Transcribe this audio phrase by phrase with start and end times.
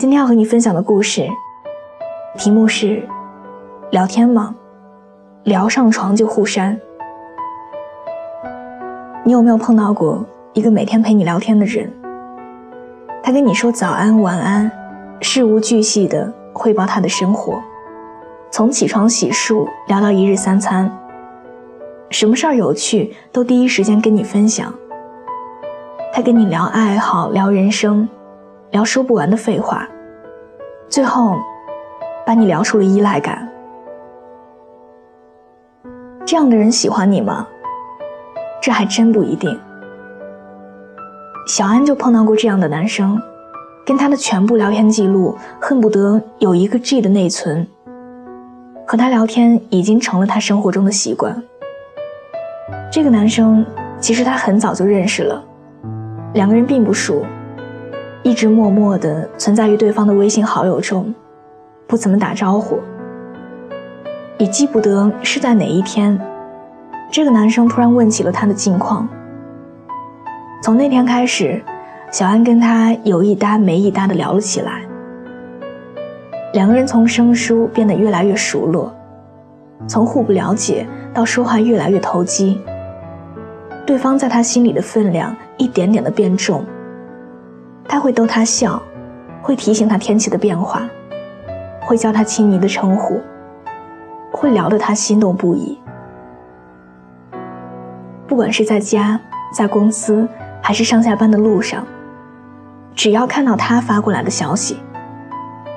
[0.00, 1.28] 今天要和你分享的故事，
[2.38, 3.06] 题目是：
[3.90, 4.54] 聊天吗？
[5.44, 6.80] 聊上床就互删。
[9.22, 10.24] 你有没有碰到过
[10.54, 11.92] 一个每天陪你聊天的人？
[13.22, 14.72] 他跟你说早安、晚安，
[15.20, 17.62] 事无巨细的汇报他的生活，
[18.50, 20.90] 从起床洗漱聊到一日三餐，
[22.08, 24.72] 什么事儿有趣都第一时间跟你分享。
[26.10, 28.08] 他跟你聊爱好、聊人生。
[28.70, 29.88] 聊说不完的废话，
[30.88, 31.36] 最后
[32.24, 33.48] 把你聊出了依赖感。
[36.24, 37.48] 这样的人喜欢你吗？
[38.62, 39.58] 这还真不一定。
[41.48, 43.20] 小安就碰到过这样的男生，
[43.84, 47.66] 跟他的全部聊天记录恨不得有一个 G 的内存。
[48.86, 51.42] 和他聊天已经成了他生活中的习惯。
[52.90, 53.64] 这个男生
[53.98, 55.42] 其实他很早就认识了，
[56.34, 57.24] 两个人并不熟。
[58.22, 61.14] 一直默默地存在于对方的微信好友中，
[61.86, 62.78] 不怎么打招呼。
[64.36, 66.20] 也记不得是在哪一天，
[67.10, 69.08] 这个男生突然问起了他的近况。
[70.62, 71.62] 从那天开始，
[72.10, 74.82] 小安跟他有一搭没一搭地聊了起来。
[76.52, 78.92] 两个人从生疏变得越来越熟络，
[79.86, 82.60] 从互不了解到说话越来越投机。
[83.86, 86.64] 对方在他心里的分量一点点的变重。
[87.90, 88.80] 他会逗他笑，
[89.42, 90.88] 会提醒他天气的变化，
[91.80, 93.20] 会叫他亲昵的称呼，
[94.30, 95.76] 会聊得他心动不已。
[98.28, 99.20] 不管是在家、
[99.52, 100.28] 在公司，
[100.62, 101.84] 还是上下班的路上，
[102.94, 104.78] 只要看到他发过来的消息，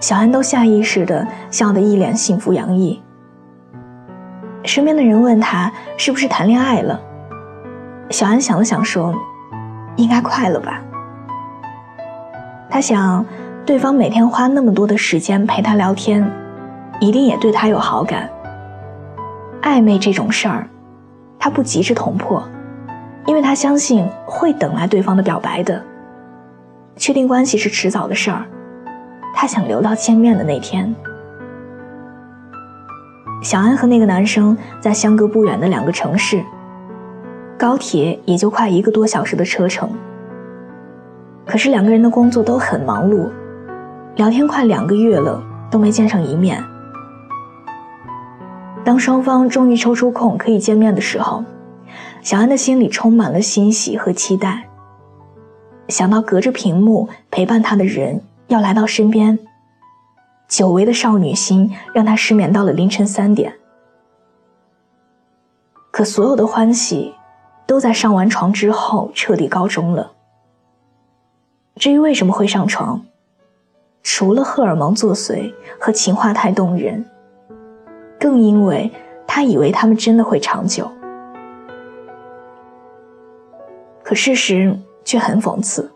[0.00, 3.02] 小安都下意识地笑得一脸幸福洋溢。
[4.64, 6.98] 身边的人问他是不是谈恋爱了，
[8.08, 9.14] 小安想了想说
[9.96, 10.82] ：“应该快了吧。”
[12.70, 13.24] 他想，
[13.64, 16.30] 对方每天花那么多的时间陪他聊天，
[17.00, 18.28] 一定也对他有好感。
[19.62, 20.68] 暧昧这种事儿，
[21.38, 22.42] 他不急着捅破，
[23.26, 25.82] 因为他相信会等来对方的表白的。
[26.96, 28.44] 确定关系是迟早的事儿，
[29.34, 30.94] 他想留到见面的那天。
[33.42, 36.42] 小安和那个男生在相隔不远的两个城市，
[37.56, 39.88] 高铁也就快一个多小时的车程。
[41.48, 43.30] 可是两个人的工作都很忙碌，
[44.16, 46.62] 聊天快两个月了都没见上一面。
[48.84, 51.42] 当双方终于抽出空可以见面的时候，
[52.20, 54.68] 小安的心里充满了欣喜和期待。
[55.88, 59.38] 想到隔着屏幕陪伴他的人要来到身边，
[60.48, 63.54] 久违的少女心让他失眠到了凌晨三点。
[65.90, 67.14] 可所有的欢喜，
[67.66, 70.12] 都在上完床之后彻底告终了。
[71.78, 73.00] 至于为什么会上床，
[74.02, 77.04] 除了荷尔蒙作祟和情话太动人，
[78.18, 78.90] 更因为
[79.28, 80.90] 他以为他们真的会长久。
[84.02, 85.88] 可事实却很讽刺，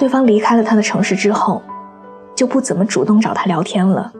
[0.00, 1.62] 对方离开了他的城市之后，
[2.34, 4.12] 就不怎么主动找他聊天了，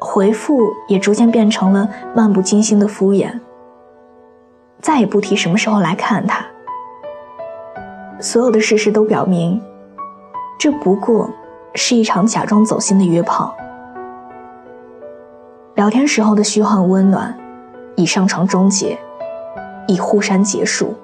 [0.00, 3.38] 回复也逐渐变成了漫不经心的敷衍，
[4.80, 6.46] 再也不提什么时候来看他。
[8.20, 9.60] 所有的事实都表明，
[10.58, 11.30] 这不过
[11.74, 13.54] 是一场假装走心的约炮。
[15.76, 17.38] 聊天时候的嘘寒问暖，
[17.94, 18.98] 已上床终结，
[19.86, 20.94] 以互删结束。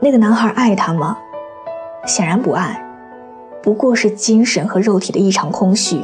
[0.00, 1.18] 那个男孩爱她吗？
[2.06, 2.84] 显然不爱，
[3.62, 6.00] 不过是精神和肉体的一场空虚。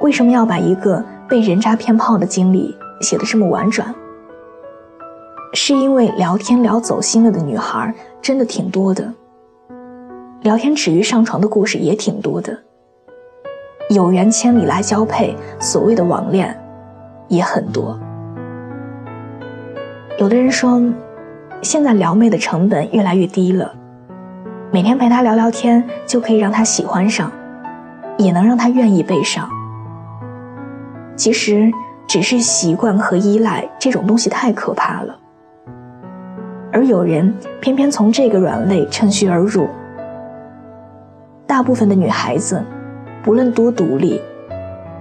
[0.00, 3.94] 为什么要把一个被人渣骗炮的经历写得这么婉转？
[5.52, 7.92] 是因为聊天聊走心了的女孩
[8.22, 9.12] 真的挺多的，
[10.42, 12.56] 聊天止于上床的故事也挺多的，
[13.88, 16.56] 有缘千里来交配，所谓的网恋
[17.26, 17.98] 也很多。
[20.18, 20.80] 有的人说，
[21.62, 23.74] 现在撩妹的成本越来越低了，
[24.70, 27.30] 每天陪他聊聊天就可以让他喜欢上，
[28.16, 29.50] 也能让他愿意被上。
[31.16, 31.72] 其实，
[32.06, 35.16] 只是习惯和依赖这种东西太可怕了。
[36.72, 39.68] 而有人偏偏从这个软肋趁虚而入。
[41.46, 42.62] 大部分的女孩子，
[43.22, 44.20] 不论多独立，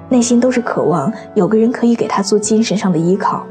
[0.09, 3.45] 内心都是渴望有个人可以给她做精神上的依靠。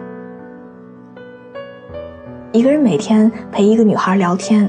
[2.50, 4.68] 一个人每天陪一个女孩聊天，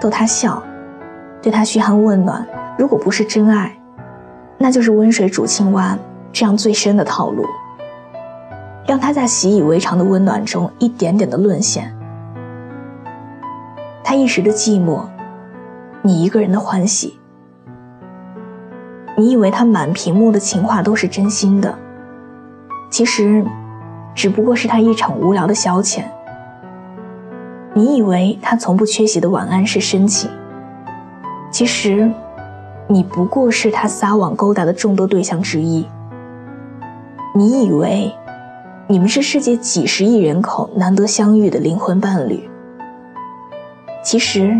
[0.00, 0.60] 逗她笑，
[1.40, 2.44] 对她嘘寒问暖，
[2.76, 3.78] 如果不是真爱，
[4.56, 5.96] 那就是温水煮青蛙
[6.32, 7.44] 这样最深的套路，
[8.86, 11.94] 让她在习以为常的温暖中一点点的沦陷。
[14.18, 15.02] 一时的寂寞，
[16.02, 17.18] 你一个人的欢喜。
[19.16, 21.76] 你以为他满屏幕的情话都是真心的，
[22.90, 23.44] 其实，
[24.14, 26.02] 只不过是他一场无聊的消遣。
[27.74, 30.28] 你以为他从不缺席的晚安是深情，
[31.50, 32.10] 其实，
[32.88, 35.86] 你不过是他撒网勾搭的众多对象之一。
[37.34, 38.12] 你以为，
[38.88, 42.48] 你们是世界几十亿人口难得相遇的灵魂伴侣，
[44.08, 44.58] 其实，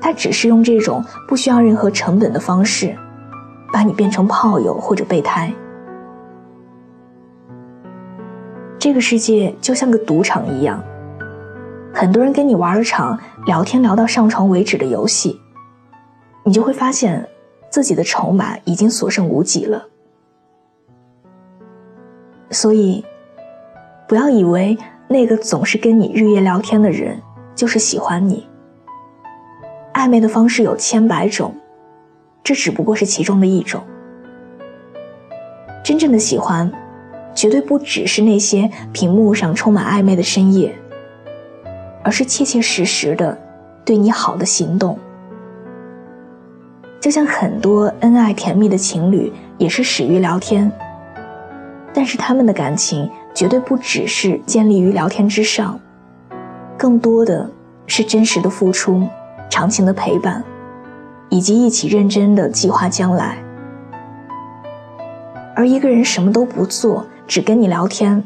[0.00, 2.96] 他只是用这种不需要任何成本的方式。
[3.70, 5.52] 把你变成炮友或者备胎，
[8.78, 10.82] 这个世界就像个赌场一样，
[11.92, 15.38] 很多人跟你玩了场聊天聊到上床为止的游戏，
[16.42, 17.28] 你就会发现
[17.68, 19.86] 自己的筹码已经所剩无几了。
[22.48, 23.04] 所以，
[24.08, 24.78] 不要以为
[25.08, 27.20] 那个总是跟你日夜聊天的人
[27.60, 28.48] 就是喜欢你，
[29.92, 31.54] 暧昧的方式有千百种。
[32.42, 33.82] 这只不过是其中的一种。
[35.84, 36.72] 真正的喜欢，
[37.34, 40.74] 绝对不只是那些屏幕上充满暧昧的深夜，
[42.02, 43.38] 而是切切实实的
[43.84, 44.98] 对你好的行动。
[46.98, 50.72] 就像很多恩爱甜蜜的情侣，也是始于聊天，
[51.92, 55.78] 但是他们的感情绝对不只是建立于聊天之上，
[56.80, 57.46] 更多的
[57.86, 59.06] 是真实的付出，
[59.50, 60.42] 长情的陪伴。
[61.28, 63.36] 以及一起认真的计划将来，
[65.54, 68.24] 而一个人什么都不做，只跟你聊天，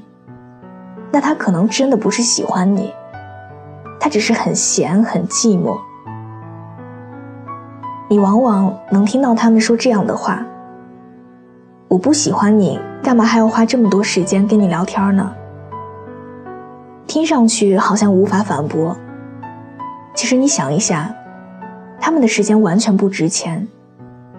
[1.12, 2.94] 那他可能真的不是喜欢你，
[4.00, 5.76] 他只是很闲很寂寞。
[8.08, 10.42] 你往往能听到他们说这样的话
[11.88, 15.30] ：“我不喜欢你，干嘛还要花这么多时间跟你聊天呢？”
[17.14, 18.96] 听上去好像无法反驳，
[20.16, 21.14] 其实你想一下。
[22.00, 23.68] 他们的时间完全不值钱，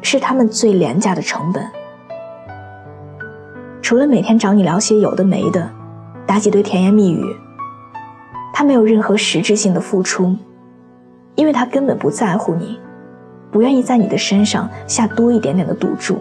[0.02, 1.66] 是他们最廉价的成本。
[3.82, 5.72] 除了每天找你聊些有的没的，
[6.26, 7.24] 打几堆甜言蜜语，
[8.54, 10.36] 他没有任何实质性的付出，
[11.36, 12.78] 因为他根本不在乎你，
[13.52, 16.18] 不愿意在你的身上下多一点点的赌注。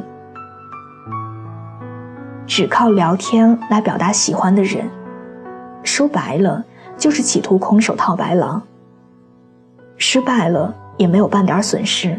[2.47, 4.89] 只靠聊天来表达喜欢的人，
[5.85, 6.65] 说白了
[6.97, 8.61] 就是企图空手套白狼。
[9.97, 10.75] 失败了。
[10.97, 12.17] 也没有半点损失，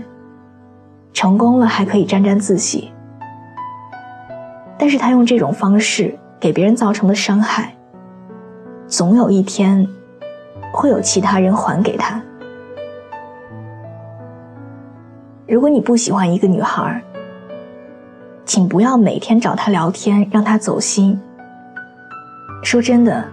[1.14, 2.92] 成功了还可以沾沾自喜。
[4.78, 7.74] 但是他用这种方式给别人造成的伤害，
[8.86, 9.88] 总有一天
[10.74, 12.22] 会有其他人还给他。
[15.48, 17.02] 如果你不喜欢一个女孩，
[18.44, 21.18] 请不要每天找她聊天让她走心。
[22.62, 23.24] 说真的，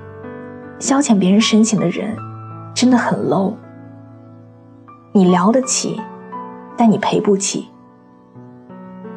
[0.82, 2.16] 消遣别人深情的人，
[2.74, 3.54] 真的很 low。
[5.12, 6.00] 你聊得起，
[6.76, 7.68] 但你赔不起。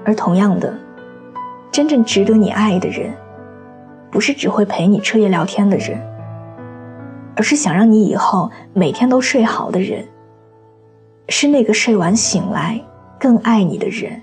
[0.06, 0.78] 而同样的，
[1.72, 3.12] 真正值得你爱的人，
[4.12, 6.00] 不是只会陪你彻夜聊天的人，
[7.36, 10.08] 而是想让你以后每天都睡好的人，
[11.30, 12.80] 是那个睡完醒来
[13.20, 14.22] 更爱你的人。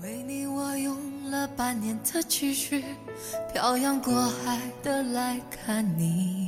[0.00, 0.96] 为你我用
[1.28, 2.84] 了半年的积蓄，
[3.52, 6.47] 漂洋过海的来看你。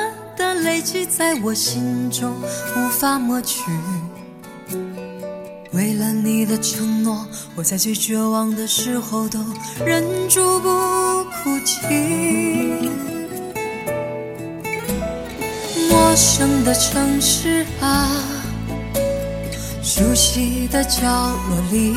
[1.09, 2.33] 在我心中
[2.75, 3.61] 无法抹去。
[5.71, 9.39] 为了你的承诺，我在最绝望的时候都
[9.85, 10.69] 忍住不
[11.25, 11.77] 哭泣。
[15.89, 18.09] 陌生的城市啊，
[19.83, 21.93] 熟悉的角落里。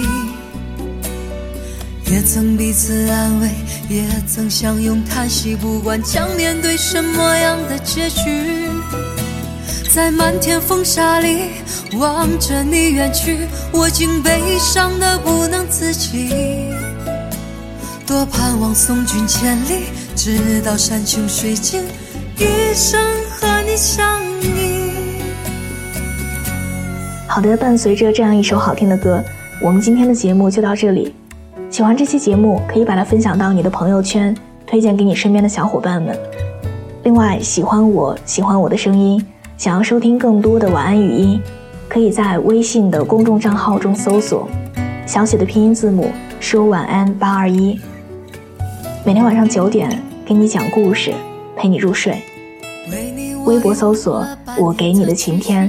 [2.14, 3.49] 也曾彼此安慰，
[3.88, 8.68] 也曾相拥叹息，不管将面对什么样的结局，
[9.92, 11.54] 在漫天风沙里
[11.99, 16.73] 望着你远去，我竟悲伤的不能自己。
[18.06, 21.83] 多盼望送君千里，直到山穷水尽，
[22.38, 24.92] 一生和你相依。
[27.26, 29.21] 好的，伴随着这样一首好听的歌，
[29.61, 31.12] 我们今天的节目就到这里。
[31.75, 34.33] 喜欢这期节目，可以把它分享到你的朋友圈，
[34.64, 36.16] 推荐给你身边的小伙伴们。
[37.02, 39.21] 另外，喜欢我喜欢我的声音，
[39.57, 41.43] 想要收听更多的晚安语音，
[41.88, 44.49] 可以在微信的公众账号中搜索
[45.04, 47.76] 小写的拼音字母说晚安八二一。
[49.04, 51.12] 每天晚上九点给你讲故事，
[51.57, 52.23] 陪你入睡。
[53.47, 54.25] 微博搜索
[54.57, 55.69] 我给你的晴天。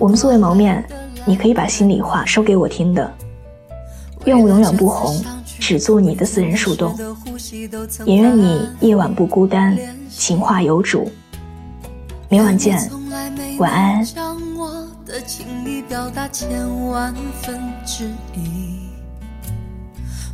[0.00, 0.84] 我们素未谋面，
[1.24, 3.08] 你可以把心里话说给我听的。
[4.26, 5.24] 愿我永远不红，
[5.58, 6.94] 只做你的私人树洞。
[8.04, 9.76] 也愿你夜晚不孤单，
[10.10, 11.10] 情话有主。
[12.28, 12.90] 明晚见，
[13.58, 14.06] 晚安。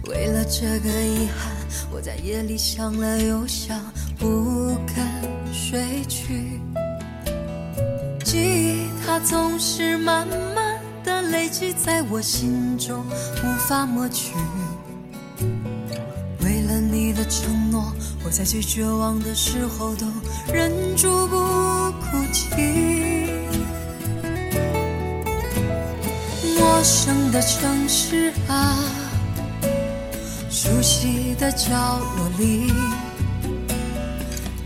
[0.08, 1.52] 为了这个遗憾，
[1.92, 3.80] 我在夜里想了又想，
[4.18, 5.04] 不肯
[5.52, 6.60] 睡去。
[8.24, 10.55] 记忆它总是慢慢。
[11.46, 13.04] 累积在我心中，
[13.44, 14.34] 无法抹去。
[16.40, 17.92] 为了你的承诺，
[18.24, 20.06] 我在最绝望的时候都
[20.52, 21.36] 忍住不
[22.00, 23.30] 哭泣。
[26.58, 28.76] 陌生的城市啊，
[30.50, 31.70] 熟悉的角
[32.16, 32.72] 落里。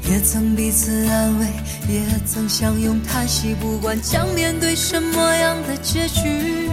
[0.08, 1.46] 也曾彼此安慰，
[1.88, 6.69] 也曾相拥叹息，不管将面对什么样的结局，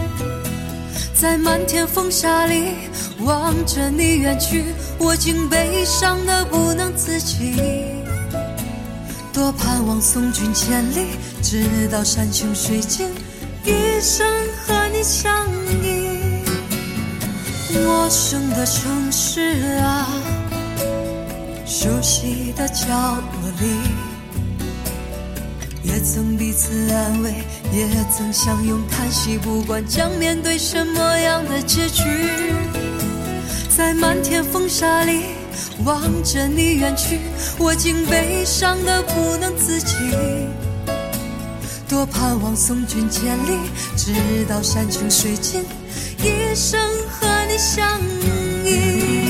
[1.20, 2.74] 在漫天风沙里
[3.24, 4.66] 望着你远去，
[4.98, 7.56] 我竟悲伤的不能自己。
[9.32, 13.08] 多盼望送君千里，直到山穷水尽，
[13.64, 14.24] 一生
[14.64, 15.44] 和你相
[15.82, 16.44] 依。
[17.84, 20.06] 陌生的城市啊。
[21.66, 23.66] 熟悉的角落里，
[25.98, 27.34] 也曾彼此安慰，
[27.72, 32.04] 也曾相拥叹息，不管将面对什么样的结局，
[33.76, 35.24] 在漫天风沙里
[35.84, 37.18] 望着你远去，
[37.58, 39.96] 我竟悲伤的不能自己。
[41.88, 43.58] 多盼望送君千里，
[43.96, 44.14] 直
[44.48, 45.64] 到山穷水尽，
[46.22, 48.00] 一生和你相
[48.64, 49.27] 依。